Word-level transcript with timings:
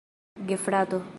gefrato 0.39 1.03